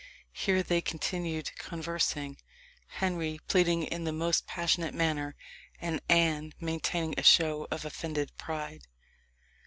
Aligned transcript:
Here 0.33 0.63
they 0.63 0.81
continued 0.81 1.55
conversing 1.59 2.37
Henry 2.87 3.39
pleading 3.47 3.83
in 3.83 4.03
the 4.03 4.11
most 4.11 4.47
passionate 4.47 4.95
manner, 4.95 5.35
and 5.79 6.01
Anne 6.09 6.53
maintaining 6.59 7.13
a 7.19 7.23
show 7.23 7.67
of 7.69 7.85
offended 7.85 8.35
pride. 8.35 8.87